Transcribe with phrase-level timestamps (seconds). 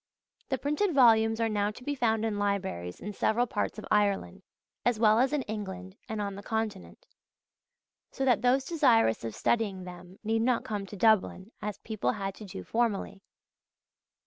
[0.49, 4.41] The printed volumes are now to be found in libraries in several parts of Ireland,
[4.83, 7.05] as well as in England and on the Continent;
[8.09, 12.33] so that those desirous of studying them need not come to Dublin, as people had
[12.33, 13.21] to do formerly.